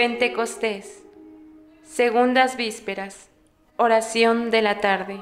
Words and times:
Pentecostés, 0.00 1.02
segundas 1.84 2.56
vísperas, 2.56 3.28
oración 3.76 4.50
de 4.50 4.62
la 4.62 4.80
tarde. 4.80 5.20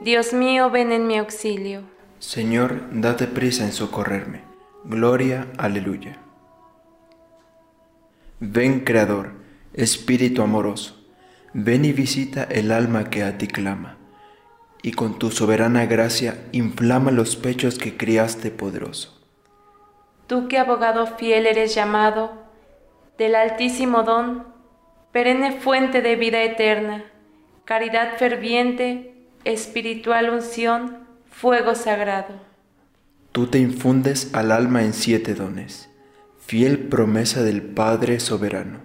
Dios 0.00 0.32
mío, 0.32 0.70
ven 0.70 0.92
en 0.92 1.06
mi 1.06 1.18
auxilio. 1.18 1.82
Señor, 2.20 2.80
date 2.90 3.26
prisa 3.26 3.64
en 3.64 3.72
socorrerme. 3.72 4.40
Gloria, 4.84 5.48
aleluya. 5.58 6.16
Ven, 8.40 8.80
Creador, 8.80 9.32
Espíritu 9.74 10.40
amoroso, 10.40 11.04
ven 11.52 11.84
y 11.84 11.92
visita 11.92 12.44
el 12.44 12.72
alma 12.72 13.10
que 13.10 13.24
a 13.24 13.36
ti 13.36 13.46
clama, 13.46 13.98
y 14.80 14.92
con 14.92 15.18
tu 15.18 15.30
soberana 15.30 15.84
gracia 15.84 16.46
inflama 16.52 17.10
los 17.10 17.36
pechos 17.36 17.76
que 17.76 17.94
criaste 17.98 18.50
poderoso. 18.50 19.20
Tú 20.28 20.48
que 20.48 20.56
abogado 20.56 21.06
fiel 21.06 21.44
eres 21.46 21.74
llamado, 21.74 22.43
del 23.18 23.36
altísimo 23.36 24.02
don, 24.02 24.44
perenne 25.12 25.60
fuente 25.60 26.02
de 26.02 26.16
vida 26.16 26.42
eterna, 26.42 27.04
caridad 27.64 28.18
ferviente, 28.18 29.14
espiritual 29.44 30.30
unción, 30.30 31.06
fuego 31.30 31.74
sagrado. 31.74 32.34
Tú 33.30 33.46
te 33.46 33.58
infundes 33.58 34.34
al 34.34 34.50
alma 34.50 34.82
en 34.82 34.92
siete 34.92 35.34
dones, 35.34 35.90
fiel 36.38 36.78
promesa 36.88 37.42
del 37.42 37.62
Padre 37.62 38.18
soberano. 38.18 38.80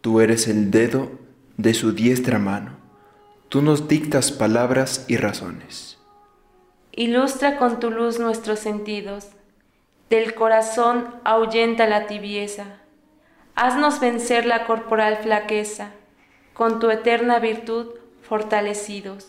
Tú 0.00 0.20
eres 0.20 0.48
el 0.48 0.70
dedo 0.72 1.12
de 1.56 1.74
su 1.74 1.92
diestra 1.92 2.40
mano. 2.40 2.76
Tú 3.48 3.62
nos 3.62 3.86
dictas 3.86 4.32
palabras 4.32 5.04
y 5.08 5.16
razones. 5.16 5.98
Ilustra 6.90 7.58
con 7.58 7.78
tu 7.78 7.90
luz 7.90 8.18
nuestros 8.18 8.58
sentidos. 8.58 9.28
Del 10.10 10.34
corazón 10.34 11.06
ahuyenta 11.24 11.86
la 11.86 12.06
tibieza 12.06 12.81
Haznos 13.54 14.00
vencer 14.00 14.46
la 14.46 14.66
corporal 14.66 15.18
flaqueza, 15.18 15.90
con 16.54 16.78
tu 16.78 16.90
eterna 16.90 17.38
virtud 17.38 17.88
fortalecidos. 18.22 19.26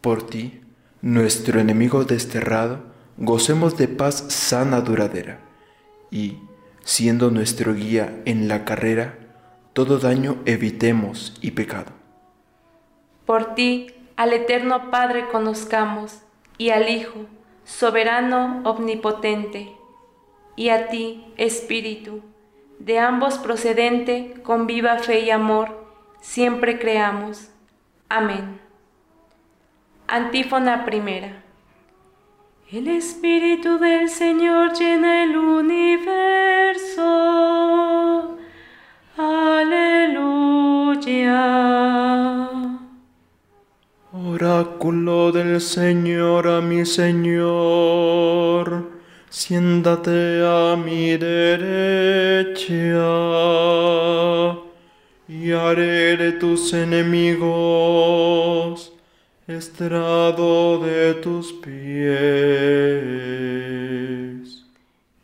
Por 0.00 0.24
ti, 0.24 0.60
nuestro 1.02 1.58
enemigo 1.58 2.04
desterrado, 2.04 2.84
gocemos 3.16 3.76
de 3.76 3.88
paz 3.88 4.26
sana 4.28 4.80
duradera, 4.80 5.40
y, 6.10 6.38
siendo 6.84 7.32
nuestro 7.32 7.74
guía 7.74 8.22
en 8.26 8.46
la 8.46 8.64
carrera, 8.64 9.18
todo 9.72 9.98
daño 9.98 10.36
evitemos 10.44 11.34
y 11.40 11.50
pecado. 11.50 11.90
Por 13.24 13.56
ti, 13.56 13.88
al 14.16 14.32
eterno 14.34 14.92
Padre 14.92 15.26
conozcamos, 15.32 16.20
y 16.58 16.70
al 16.70 16.88
Hijo, 16.88 17.26
soberano 17.64 18.62
omnipotente, 18.64 19.72
y 20.54 20.68
a 20.68 20.88
ti, 20.88 21.26
Espíritu, 21.36 22.22
de 22.78 22.98
ambos 22.98 23.38
procedente, 23.38 24.34
con 24.42 24.66
viva 24.66 24.98
fe 24.98 25.20
y 25.20 25.30
amor, 25.30 25.86
siempre 26.20 26.78
creamos. 26.78 27.48
Amén. 28.08 28.60
Antífona 30.06 30.84
primera. 30.84 31.42
El 32.70 32.88
Espíritu 32.88 33.78
del 33.78 34.08
Señor 34.08 34.72
llena 34.72 35.24
el 35.24 35.36
universo. 35.36 37.02
Aleluya. 39.16 40.06
Oráculo 44.12 45.32
del 45.32 45.60
Señor 45.60 46.48
a 46.48 46.60
mi 46.60 46.84
Señor 46.84 48.85
siéntate 49.30 50.42
a 50.44 50.76
mi 50.76 51.16
derecha 51.16 52.66
y 55.28 55.52
haré 55.52 56.16
de 56.16 56.32
tus 56.32 56.72
enemigos 56.72 58.16
estrado 59.46 60.78
de 60.80 61.14
tus 61.14 61.52
pies. 61.52 62.06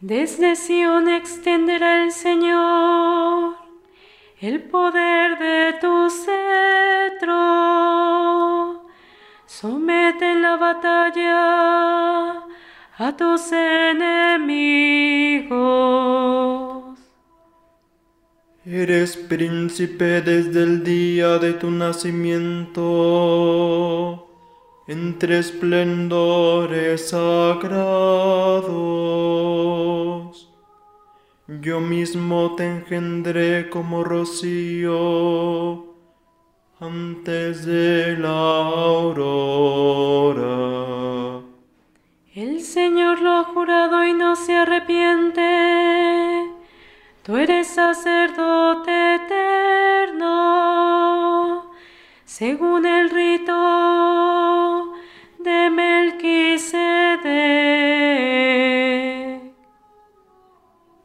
Desde 0.01 0.57
Sion 0.57 1.09
extenderá 1.09 2.05
el 2.05 2.13
Señor 2.13 3.57
el 4.41 4.61
poder 4.63 5.39
de 5.39 5.75
tu 5.81 6.11
cetro. 6.11 7.33
Somete 9.47 10.35
la 10.35 10.57
batalla 10.57 12.43
a 12.99 13.17
tus 13.17 13.51
enemigos. 13.53 14.53
Eres 18.65 19.17
príncipe 19.17 20.21
desde 20.21 20.63
el 20.63 20.85
día 20.85 21.39
de 21.39 21.55
tu 21.55 21.71
nacimiento, 21.71 22.79
entre 24.87 25.39
esplendores 25.39 27.09
sagrados. 27.09 27.73
Yo 31.61 31.81
mismo 31.81 32.55
te 32.57 32.67
engendré 32.67 33.69
como 33.69 34.05
rocío 34.05 35.87
antes 36.79 37.65
de 37.65 38.17
la 38.17 38.29
aurora. 38.61 39.43
El 42.35 42.63
Señor 42.63 43.21
lo 43.21 43.33
ha 43.33 43.45
jurado 43.45 44.07
y 44.07 44.15
no 44.15 44.37
se 44.37 44.57
arrepiente. 44.57 45.43
Tú 47.23 47.37
eres 47.37 47.67
sacerdote 47.67 49.17
eterno, 49.17 50.31
según 52.25 52.87
el 52.87 53.11
rito 53.11 54.95
de 55.41 55.69
Melquisedec. 55.69 56.73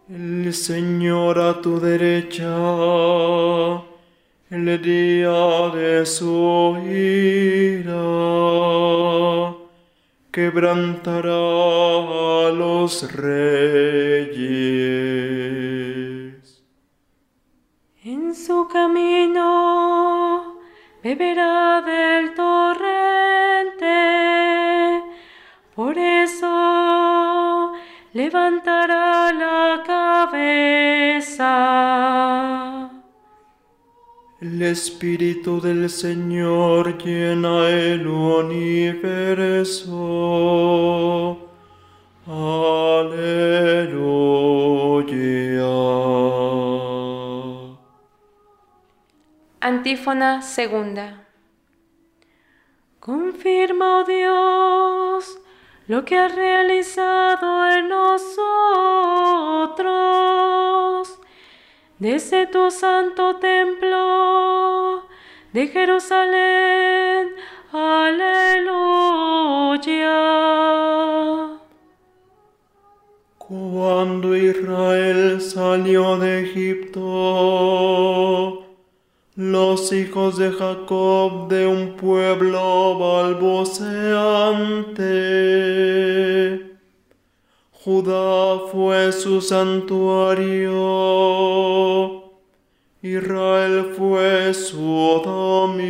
El 0.08 0.54
Señor 0.54 1.40
a 1.42 1.62
tu 1.62 1.78
derecha, 1.78 2.46
el 4.50 4.82
día 4.82 5.72
de 5.76 6.06
su 6.06 6.78
ira 6.90 8.18
quebrantará 10.38 11.32
a 11.32 12.52
los 12.52 13.12
reyes. 13.12 14.77
El 34.58 34.64
Espíritu 34.64 35.62
del 35.62 35.88
Señor 35.88 36.98
llena 36.98 37.70
el 37.70 38.08
universo. 38.08 38.58
Aleluya. 42.26 43.38
Antífona 49.60 50.42
segunda. 50.42 51.28
Confirma, 53.00 54.00
oh 54.00 54.04
Dios, 54.06 55.38
lo 55.86 56.04
que 56.04 56.18
has 56.18 56.34
realizado 56.34 57.70
en 57.70 57.90
nosotros 57.90 58.98
desde 62.00 62.48
tu 62.48 62.70
santo 62.70 63.38
templo 63.38 65.04
de 65.54 65.68
Jerusalén. 65.68 67.30
Aleluya. 67.72 68.18
Cuando 73.38 74.36
Israel 74.36 75.40
salió 75.42 76.18
de 76.18 76.42
Egipto, 76.44 76.98
los 79.36 79.94
hijos 79.94 80.38
de 80.38 80.52
Jacob 80.52 81.48
de 81.48 81.66
un 81.66 81.96
pueblo 81.96 83.00
balbuceante, 83.00 84.98
Judá 87.72 88.68
fue 88.70 89.14
su 89.14 89.40
santuario, 89.40 90.76
Israel 93.16 93.94
fue 93.96 94.54
su 94.54 95.22
dominio. 95.24 95.88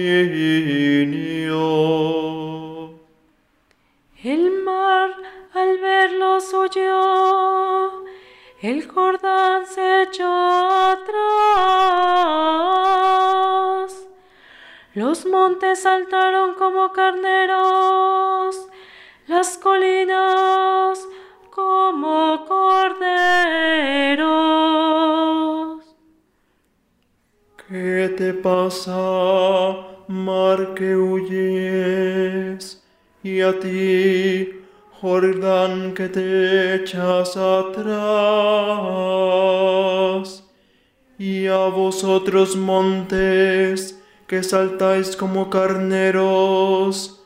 El 4.24 4.62
mar 4.64 5.16
al 5.54 5.80
verlos 5.80 6.54
huyó, 6.54 8.06
el 8.62 8.88
Jordán 8.88 9.66
se 9.66 10.04
echó 10.04 10.31
atrás. 10.31 11.18
Los 14.94 15.25
montes 15.25 15.80
saltaron 15.81 16.54
como 16.54 16.92
carneros, 16.92 17.27
te 28.18 28.34
pasa, 28.34 28.98
mar 30.08 30.74
que 30.75 30.98
huyes? 30.98 32.84
Y 33.24 33.42
a 33.42 33.58
ti, 33.60 34.50
Jordán, 35.00 35.94
que 35.94 36.10
te 36.10 36.75
echas 36.75 37.38
atrás. 37.38 37.94
Y 41.18 41.48
a 41.48 41.69
vosotros, 41.69 42.58
montes, 42.58 44.00
que 44.28 44.44
saltáis 44.44 45.16
como 45.16 45.50
carneros 45.50 47.18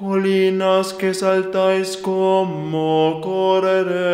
colinas 0.00 0.94
que 0.94 1.12
saltáis 1.12 1.94
como 1.98 3.20
corderos. 3.22 4.10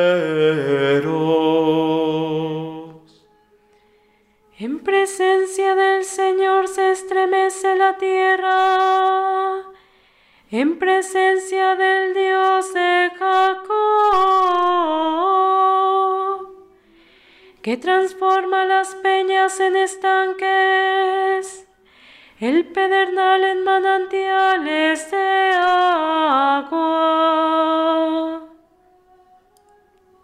En 4.59 4.81
presencia 4.81 5.75
del 5.75 6.05
Señor 6.05 6.69
se 6.69 6.93
estremece 6.93 7.77
la 7.77 7.99
tierra, 7.99 9.65
en 10.51 10.79
presencia 10.79 11.77
del 11.77 12.15
Dios 12.15 12.73
de 12.73 13.11
Jacob, 13.19 13.67
que 17.61 17.77
transforma 17.77 18.65
las 18.65 18.95
peñas 18.95 19.61
en 19.61 19.77
estanques 19.77 21.67
el 22.39 22.67
pedernal 22.67 23.45
en 23.45 23.65
manantiales 23.65 25.11
de 25.11 25.53
agua. 25.55 26.87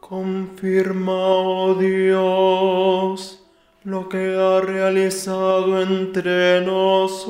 Confirma, 0.00 1.12
oh 1.12 1.74
Dios, 1.74 3.41
lo 3.84 4.08
que 4.08 4.36
ha 4.36 4.60
realizado 4.60 5.82
entre 5.82 6.64
nosotros. 6.64 7.28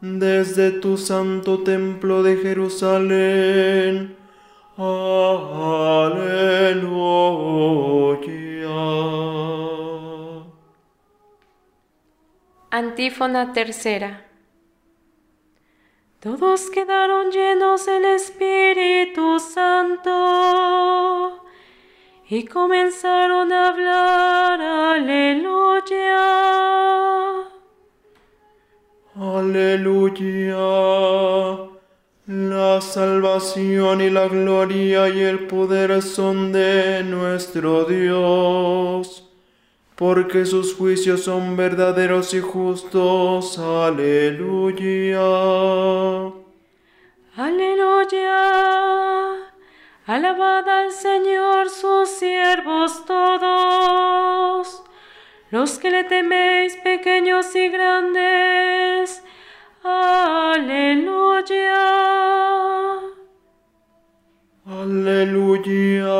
Desde 0.00 0.72
tu 0.72 0.96
santo 0.96 1.62
templo 1.62 2.24
de 2.24 2.36
Jerusalén. 2.36 4.16
Aleluya. 4.76 5.52
Antífona 12.70 13.52
tercera. 13.52 14.26
Todos 16.18 16.70
quedaron 16.70 17.30
llenos 17.30 17.86
del 17.86 18.06
Espíritu 18.06 19.38
Santo 19.38 21.41
y 22.28 22.44
comenzaron 22.44 23.52
a 23.52 23.68
hablar, 23.68 24.60
aleluya. 24.60 26.22
Aleluya. 29.14 30.56
La 32.26 32.80
salvación 32.80 34.00
y 34.00 34.10
la 34.10 34.28
gloria 34.28 35.08
y 35.08 35.20
el 35.20 35.46
poder 35.46 36.00
son 36.02 36.52
de 36.52 37.02
nuestro 37.02 37.84
Dios 37.84 39.28
porque 40.02 40.46
sus 40.46 40.74
juicios 40.74 41.22
son 41.22 41.56
verdaderos 41.56 42.34
y 42.34 42.40
justos. 42.40 43.56
Aleluya. 43.58 45.20
Aleluya. 47.36 48.42
Alabad 50.14 50.68
al 50.68 50.92
Señor 50.92 51.70
sus 51.70 52.06
siervos 52.06 53.06
todos, 53.06 54.84
los 55.50 55.78
que 55.78 55.90
le 55.90 56.04
teméis 56.04 56.76
pequeños 56.76 57.56
y 57.56 57.70
grandes. 57.70 59.24
Aleluya. 59.82 61.46
Aleluya 64.66 66.10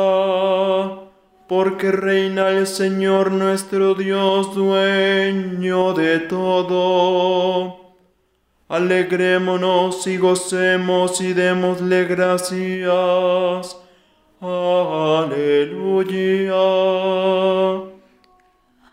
porque 1.47 1.91
reina 1.91 2.49
el 2.49 2.65
Señor 2.65 3.31
nuestro 3.31 3.93
Dios, 3.93 4.55
dueño 4.55 5.93
de 5.93 6.17
todo. 6.17 7.93
Alegrémonos 8.69 10.07
y 10.07 10.17
gocemos 10.17 11.21
y 11.21 11.33
démosle 11.33 12.05
gracias. 12.05 13.82
Aleluya. 14.45 15.79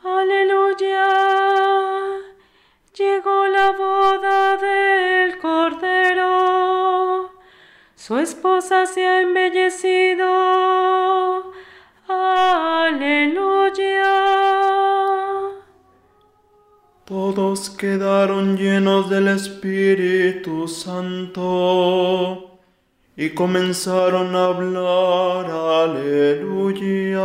Aleluya. 0.04 1.08
Llegó 2.96 3.48
la 3.48 3.72
boda 3.72 4.56
del 4.58 5.38
Cordero. 5.38 7.32
Su 7.96 8.18
esposa 8.18 8.86
se 8.86 9.04
ha 9.04 9.22
embellecido 9.22 10.28
Aleluya. 12.06 13.00
Todos 17.04 17.70
quedaron 17.70 18.56
llenos 18.56 19.10
del 19.10 19.26
Espíritu 19.26 20.68
Santo 20.68 22.49
y 23.20 23.30
comenzaron 23.34 24.34
a 24.34 24.46
hablar. 24.46 25.44
Aleluya. 25.90 27.20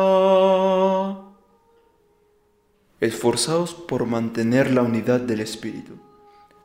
Esforzaos 2.99 3.73
por 3.73 4.05
mantener 4.05 4.71
la 4.71 4.81
unidad 4.81 5.21
del 5.21 5.39
Espíritu, 5.39 5.93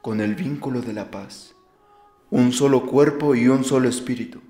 con 0.02 0.20
el 0.20 0.34
vínculo 0.34 0.82
de 0.82 0.94
la 0.94 1.12
paz, 1.12 1.54
un 2.28 2.50
solo 2.50 2.86
cuerpo 2.86 3.36
y 3.36 3.46
un 3.46 3.62
solo 3.62 3.88
Espíritu 3.88 4.40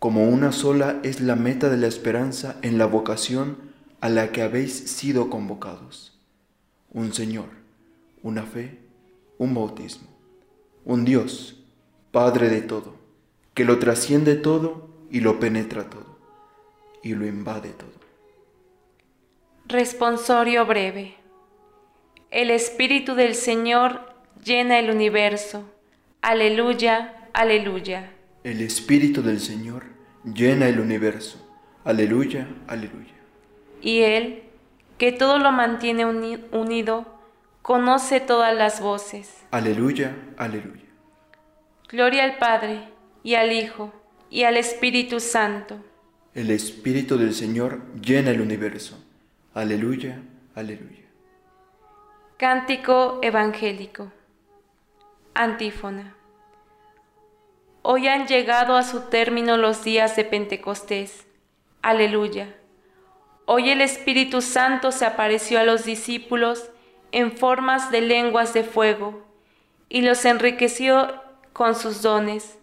como 0.00 0.28
una 0.28 0.50
sola 0.50 0.98
es 1.04 1.20
la 1.20 1.36
meta 1.36 1.68
de 1.70 1.76
la 1.76 1.86
esperanza 1.86 2.56
en 2.62 2.76
la 2.76 2.86
vocación 2.86 3.56
a 4.00 4.08
la 4.08 4.32
que 4.32 4.42
habéis 4.42 4.72
sido 4.72 5.30
convocados. 5.30 6.18
Un 6.92 7.12
Señor, 7.12 7.50
una 8.24 8.42
fe, 8.44 8.80
un 9.38 9.54
bautismo, 9.54 10.08
un 10.84 11.04
Dios, 11.04 11.62
Padre 12.10 12.48
de 12.48 12.62
todo, 12.62 12.97
que 13.58 13.64
lo 13.64 13.80
trasciende 13.80 14.36
todo 14.36 14.88
y 15.10 15.18
lo 15.18 15.40
penetra 15.40 15.90
todo, 15.90 16.16
y 17.02 17.16
lo 17.16 17.26
invade 17.26 17.70
todo. 17.70 17.90
Responsorio 19.66 20.64
breve. 20.64 21.16
El 22.30 22.52
Espíritu 22.52 23.16
del 23.16 23.34
Señor 23.34 24.14
llena 24.44 24.78
el 24.78 24.90
universo. 24.90 25.68
Aleluya, 26.22 27.30
aleluya. 27.32 28.12
El 28.44 28.60
Espíritu 28.60 29.22
del 29.22 29.40
Señor 29.40 29.86
llena 30.22 30.68
el 30.68 30.78
universo. 30.78 31.44
Aleluya, 31.84 32.46
aleluya. 32.68 33.16
Y 33.82 34.02
Él, 34.02 34.44
que 34.98 35.10
todo 35.10 35.40
lo 35.40 35.50
mantiene 35.50 36.04
unido, 36.06 37.06
conoce 37.62 38.20
todas 38.20 38.56
las 38.56 38.80
voces. 38.80 39.34
Aleluya, 39.50 40.14
aleluya. 40.36 40.84
Gloria 41.88 42.22
al 42.22 42.38
Padre, 42.38 42.96
y 43.22 43.34
al 43.34 43.52
Hijo, 43.52 43.92
y 44.30 44.44
al 44.44 44.56
Espíritu 44.56 45.20
Santo. 45.20 45.78
El 46.34 46.50
Espíritu 46.50 47.18
del 47.18 47.34
Señor 47.34 47.80
llena 47.94 48.30
el 48.30 48.40
universo. 48.40 48.98
Aleluya, 49.54 50.22
aleluya. 50.54 51.04
Cántico 52.36 53.18
Evangélico. 53.22 54.12
Antífona. 55.34 56.14
Hoy 57.82 58.06
han 58.08 58.26
llegado 58.26 58.76
a 58.76 58.82
su 58.82 59.02
término 59.02 59.56
los 59.56 59.82
días 59.82 60.14
de 60.16 60.24
Pentecostés. 60.24 61.26
Aleluya. 61.80 62.54
Hoy 63.46 63.70
el 63.70 63.80
Espíritu 63.80 64.42
Santo 64.42 64.92
se 64.92 65.06
apareció 65.06 65.58
a 65.58 65.64
los 65.64 65.84
discípulos 65.84 66.70
en 67.12 67.32
formas 67.32 67.90
de 67.90 68.02
lenguas 68.02 68.52
de 68.52 68.62
fuego 68.62 69.24
y 69.88 70.02
los 70.02 70.24
enriqueció 70.24 71.22
con 71.54 71.74
sus 71.74 72.02
dones, 72.02 72.57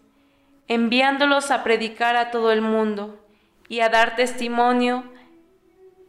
enviándolos 0.68 1.52
a 1.52 1.64
predicar 1.64 2.16
a 2.16 2.32
todo 2.32 2.52
el 2.52 2.62
mundo 2.62 3.20
y 3.68 3.82
a 3.82 3.90
dar 3.90 4.16
testimonio 4.16 5.04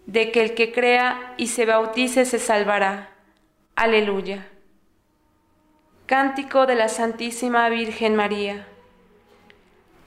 de 0.06 0.30
que 0.30 0.42
el 0.42 0.54
que 0.54 0.72
crea 0.72 1.34
y 1.36 1.48
se 1.48 1.66
bautice 1.66 2.24
se 2.24 2.38
salvará. 2.38 3.10
Aleluya. 3.74 4.48
Cántico 6.06 6.66
de 6.66 6.76
la 6.76 6.88
Santísima 6.88 7.68
Virgen 7.68 8.14
María. 8.14 8.68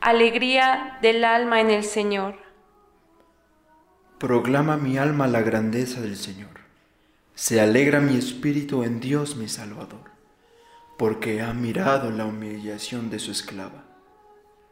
alegría 0.02 0.98
del 1.02 1.26
alma 1.26 1.60
en 1.60 1.70
el 1.70 1.84
Señor. 1.84 2.38
Proclama 4.18 4.78
mi 4.78 4.98
alma 4.98 5.28
la 5.28 5.42
grandeza 5.42 6.00
del 6.00 6.16
Señor. 6.16 6.62
Se 7.36 7.60
alegra 7.60 8.00
mi 8.00 8.18
espíritu 8.18 8.84
en 8.84 9.02
Dios 9.02 9.36
mi 9.36 9.50
Salvador, 9.50 10.12
porque 10.98 11.42
ha 11.42 11.54
mirado 11.54 12.12
la 12.12 12.26
humillación 12.26 13.10
de 13.10 13.20
su 13.20 13.32
esclava. 13.32 13.89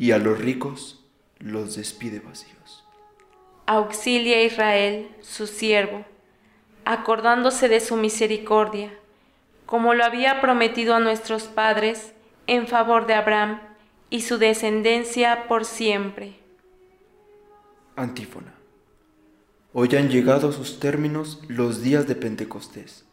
y 0.00 0.12
a 0.12 0.18
los 0.18 0.38
ricos 0.38 1.04
los 1.40 1.76
despide 1.76 2.20
vacíos. 2.20 2.82
Auxilia 3.66 4.38
a 4.38 4.42
Israel, 4.44 5.10
su 5.20 5.46
siervo, 5.46 6.06
acordándose 6.86 7.68
de 7.68 7.80
su 7.80 7.96
misericordia, 7.96 8.94
como 9.66 9.92
lo 9.92 10.02
había 10.02 10.40
prometido 10.40 10.94
a 10.94 11.00
nuestros 11.00 11.44
padres, 11.44 12.14
en 12.46 12.66
favor 12.66 13.06
de 13.06 13.12
Abraham 13.12 13.60
y 14.08 14.22
su 14.22 14.38
descendencia 14.38 15.46
por 15.48 15.66
siempre. 15.66 16.40
Antífona. 17.94 18.54
Hoy 19.74 19.94
han 19.96 20.08
llegado 20.08 20.48
a 20.48 20.52
sus 20.52 20.80
términos 20.80 21.42
los 21.46 21.82
días 21.82 22.08
de 22.08 22.14
Pentecostés. 22.14 23.04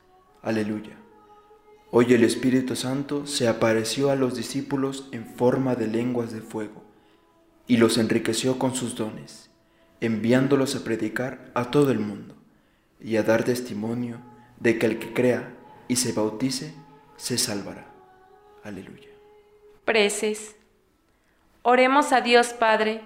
Aleluya. 0.42 0.96
Hoy 1.90 2.14
el 2.14 2.26
Espíritu 2.26 2.76
Santo 2.76 3.26
se 3.26 3.48
apareció 3.48 4.12
a 4.12 4.16
los 4.16 4.36
discípulos 4.36 5.08
en 5.14 5.26
forma 5.26 5.76
de 5.76 5.88
lenguas 5.88 6.34
de 6.34 6.42
fuego 6.42 6.84
y 7.66 7.78
los 7.78 7.98
enriqueció 7.98 8.60
con 8.60 8.76
sus 8.76 8.96
dones, 8.96 9.50
enviándolos 10.02 10.76
a 10.76 10.84
predicar 10.84 11.50
a 11.54 11.72
todo 11.72 11.92
el 11.92 12.00
mundo 12.00 12.36
y 13.00 13.16
a 13.16 13.24
dar 13.24 13.46
testimonio 13.46 14.20
de 14.60 14.78
que 14.78 14.86
el 14.86 15.00
que 15.00 15.14
crea 15.14 15.56
y 15.88 15.96
se 15.96 16.12
bautice 16.12 16.74
se 17.16 17.38
salvará. 17.38 17.88
Aleluya. 18.64 19.08
Preces. 19.86 20.58
Oremos 21.62 22.12
a 22.12 22.20
Dios 22.20 22.50
Padre, 22.50 23.02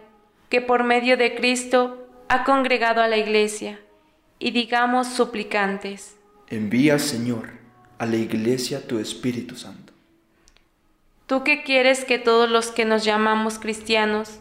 que 0.50 0.59
por 0.59 0.83
medio 0.83 1.17
de 1.17 1.35
Cristo 1.35 2.07
ha 2.29 2.43
congregado 2.43 3.01
a 3.01 3.07
la 3.07 3.17
Iglesia, 3.17 3.79
y 4.39 4.50
digamos 4.50 5.07
suplicantes. 5.07 6.17
Envía, 6.47 6.97
Señor, 6.97 7.61
a 8.01 8.08
la 8.08 8.15
Iglesia 8.15 8.88
tu 8.88 8.98
Espíritu 8.98 9.55
Santo. 9.55 9.93
Tú 11.27 11.43
que 11.43 11.62
quieres 11.62 12.03
que 12.03 12.17
todos 12.17 12.50
los 12.50 12.72
que 12.72 12.84
nos 12.84 13.05
llamamos 13.05 13.60
cristianos, 13.60 14.39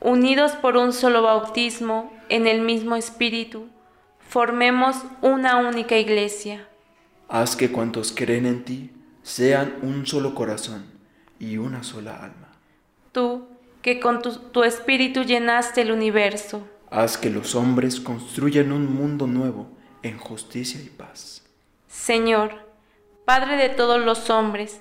unidos 0.00 0.50
por 0.60 0.76
un 0.76 0.92
solo 0.92 1.22
bautismo 1.22 2.12
en 2.28 2.48
el 2.48 2.62
mismo 2.62 2.96
Espíritu, 2.96 3.68
formemos 4.28 4.96
una 5.22 5.58
única 5.58 5.96
Iglesia. 5.96 6.66
Haz 7.28 7.54
que 7.54 7.70
cuantos 7.70 8.10
creen 8.10 8.44
en 8.44 8.64
ti 8.64 8.90
sean 9.22 9.76
un 9.82 10.04
solo 10.04 10.34
corazón 10.34 10.86
y 11.38 11.58
una 11.58 11.84
sola 11.84 12.16
alma. 12.16 12.48
Tú, 13.12 13.46
que 13.82 14.00
con 14.00 14.20
tu, 14.20 14.64
espíritu 14.64 15.22
llenaste 15.22 15.82
el 15.82 15.92
universo. 15.92 16.66
Haz 16.90 17.16
que 17.18 17.30
los 17.30 17.54
hombres 17.54 18.00
construyan 18.00 18.72
un 18.72 18.92
mundo 18.92 19.28
nuevo 19.28 19.68
en 20.02 20.18
justicia 20.18 20.80
y 20.80 20.88
paz. 20.88 21.44
Señor, 21.86 22.65
Padre 23.26 23.56
de 23.58 23.68
todos 23.68 24.02
los 24.02 24.30
hombres, 24.30 24.80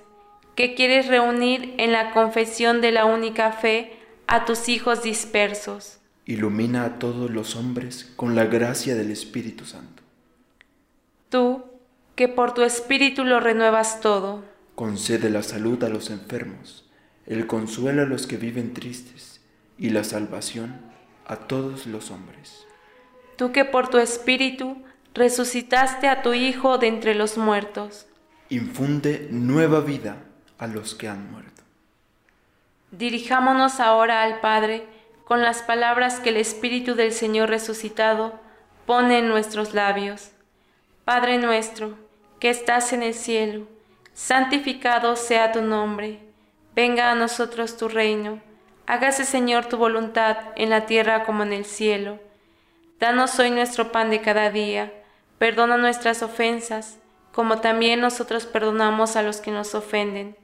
que 0.56 0.74
quieres 0.74 1.08
reunir 1.08 1.76
en 1.78 1.92
la 1.92 2.12
confesión 2.12 2.80
de 2.80 2.94
la 2.94 3.04
única 3.04 3.52
fe 3.52 4.00
a 4.28 4.46
tus 4.46 4.70
hijos 4.70 5.04
dispersos. 5.04 6.00
Ilumina 6.26 6.86
a 6.86 6.98
todos 6.98 7.30
los 7.30 7.58
hombres 7.58 8.14
con 8.16 8.36
la 8.36 8.46
gracia 8.46 8.96
del 8.96 9.12
Espíritu 9.12 9.66
Santo. 9.66 10.02
Tú, 11.28 11.66
que 12.16 12.30
por 12.30 12.54
tu 12.54 12.62
Espíritu 12.62 13.26
lo 13.26 13.42
renuevas 13.42 14.00
todo. 14.00 14.46
Concede 14.76 15.30
la 15.30 15.44
salud 15.44 15.84
a 15.84 15.90
los 15.90 16.10
enfermos 16.10 16.86
el 17.26 17.48
consuelo 17.48 18.04
a 18.04 18.06
los 18.06 18.28
que 18.28 18.38
viven 18.38 18.74
tristes 18.74 19.42
y 19.78 19.90
la 19.90 20.04
salvación 20.04 20.80
a 21.26 21.36
todos 21.48 21.88
los 21.88 22.12
hombres. 22.12 22.66
Tú 23.36 23.52
que 23.52 23.66
por 23.66 23.90
tu 23.90 23.98
espíritu 23.98 24.78
resucitaste 25.14 26.08
a 26.08 26.22
tu 26.22 26.34
Hijo 26.34 26.78
de 26.78 26.88
entre 26.88 27.16
los 27.16 27.38
muertos. 27.38 28.06
Infunde 28.50 29.28
nueva 29.32 29.80
vida 29.82 30.18
a 30.58 30.68
los 30.68 30.96
que 30.96 31.08
han 31.08 31.32
muerto. 31.32 31.64
Dirijámonos 32.92 33.80
ahora 33.80 34.24
al 34.24 34.40
Padre 34.40 34.88
con 35.26 35.42
las 35.42 35.62
palabras 35.62 36.20
que 36.20 36.30
el 36.30 36.38
Espíritu 36.38 36.96
del 36.96 37.12
Señor 37.12 37.50
resucitado 37.50 38.40
pone 38.86 39.20
en 39.20 39.28
nuestros 39.28 39.74
labios. 39.74 40.32
Padre 41.04 41.38
nuestro, 41.38 41.98
que 42.40 42.50
estás 42.50 42.94
en 42.94 43.04
el 43.04 43.14
cielo, 43.14 43.68
santificado 44.14 45.16
sea 45.16 45.52
tu 45.52 45.62
nombre 45.62 46.26
Venga 46.76 47.10
a 47.10 47.16
nosotros 47.16 47.78
tu 47.78 47.88
reino, 47.88 48.42
hágase 48.86 49.24
Señor 49.24 49.68
tu 49.68 49.78
voluntad 49.78 50.36
en 50.58 50.70
la 50.70 50.86
tierra 50.86 51.24
como 51.24 51.44
en 51.44 51.54
el 51.54 51.64
cielo. 51.64 52.20
Danos 53.00 53.40
hoy 53.40 53.50
nuestro 53.50 53.94
pan 53.94 54.10
de 54.10 54.20
cada 54.20 54.50
día, 54.50 54.92
perdona 55.38 55.78
nuestras 55.78 56.22
ofensas, 56.22 56.98
como 57.36 57.60
también 57.60 58.00
nosotros 58.00 58.46
perdonamos 58.46 59.18
a 59.18 59.22
los 59.22 59.42
que 59.42 59.52
nos 59.52 59.76
ofenden. 59.76 60.38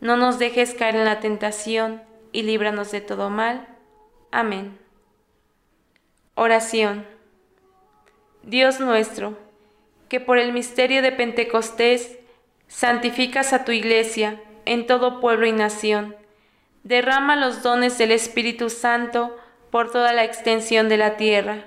No 0.00 0.16
nos 0.16 0.38
dejes 0.38 0.72
caer 0.72 0.96
en 0.96 1.04
la 1.04 1.20
tentación, 1.20 2.02
y 2.32 2.40
líbranos 2.40 2.90
de 2.90 3.02
todo 3.02 3.28
mal. 3.28 3.68
Amén. 4.30 4.78
Oración. 6.34 7.06
Dios 8.44 8.80
nuestro, 8.80 9.36
que 10.08 10.20
por 10.20 10.38
el 10.38 10.54
misterio 10.54 11.02
de 11.02 11.12
Pentecostés 11.12 12.18
santificas 12.66 13.52
a 13.52 13.66
tu 13.66 13.72
iglesia, 13.72 14.40
en 14.64 14.86
todo 14.86 15.20
pueblo 15.20 15.44
y 15.44 15.52
nación. 15.52 16.16
Derrama 16.82 17.36
los 17.36 17.62
dones 17.62 17.98
del 17.98 18.10
Espíritu 18.10 18.70
Santo 18.70 19.36
por 19.70 19.92
toda 19.92 20.14
la 20.14 20.24
extensión 20.24 20.88
de 20.88 20.96
la 20.96 21.18
tierra, 21.18 21.66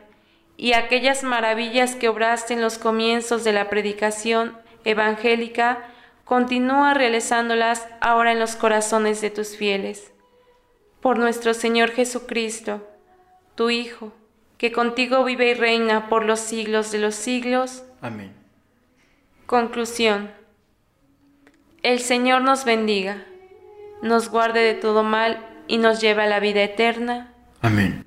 y 0.58 0.74
aquellas 0.74 1.24
maravillas 1.24 1.96
que 1.96 2.10
obraste 2.10 2.54
en 2.54 2.62
los 2.62 2.78
comienzos 2.78 3.44
de 3.44 3.54
la 3.54 3.70
predicación 3.70 4.58
evangélica, 4.84 5.84
continúa 6.24 6.94
realizándolas 6.94 7.88
ahora 8.02 8.32
en 8.32 8.40
los 8.40 8.56
corazones 8.56 9.22
de 9.22 9.30
tus 9.30 9.58
fieles. 9.58 10.12
Por 11.02 11.20
nuestro 11.20 11.54
Señor 11.54 11.92
Jesucristo, 11.92 12.88
tu 13.56 13.70
Hijo, 13.70 14.12
que 14.58 14.72
contigo 14.72 15.24
vive 15.24 15.50
y 15.50 15.54
reina 15.54 16.10
por 16.10 16.26
los 16.26 16.40
siglos 16.40 16.92
de 16.92 17.00
los 17.00 17.16
siglos. 17.16 17.84
Amén. 18.02 18.34
Conclusión. 19.46 20.32
El 21.84 22.00
Señor 22.00 22.42
nos 22.42 22.66
bendiga, 22.66 23.26
nos 24.02 24.30
guarde 24.30 24.62
de 24.62 24.74
todo 24.74 25.04
mal 25.04 25.46
y 25.68 25.78
nos 25.78 26.02
lleve 26.02 26.24
a 26.24 26.28
la 26.28 26.40
vida 26.40 26.64
eterna. 26.64 27.34
Amén. 27.62 28.05